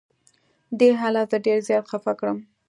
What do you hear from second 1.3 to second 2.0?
زه ډېر زیات